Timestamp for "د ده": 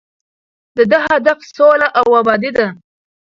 0.77-0.99